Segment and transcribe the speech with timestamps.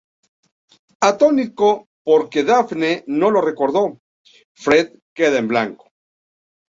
[1.09, 1.69] Atónito
[2.03, 4.01] por que Daphne no lo recordó,
[4.53, 5.91] Fred queda en blanco.